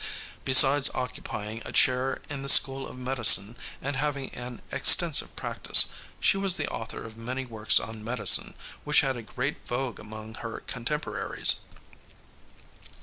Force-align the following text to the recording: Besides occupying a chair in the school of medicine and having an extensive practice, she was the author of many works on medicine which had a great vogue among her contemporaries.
Besides 0.45 0.89
occupying 0.95 1.61
a 1.63 1.71
chair 1.71 2.23
in 2.27 2.41
the 2.41 2.49
school 2.49 2.87
of 2.87 2.97
medicine 2.97 3.55
and 3.83 3.95
having 3.97 4.31
an 4.33 4.59
extensive 4.71 5.35
practice, 5.35 5.85
she 6.19 6.37
was 6.37 6.57
the 6.57 6.67
author 6.69 7.03
of 7.05 7.17
many 7.17 7.45
works 7.45 7.79
on 7.79 8.03
medicine 8.03 8.55
which 8.83 9.01
had 9.01 9.15
a 9.15 9.21
great 9.21 9.57
vogue 9.67 9.99
among 9.99 10.33
her 10.41 10.61
contemporaries. 10.61 11.57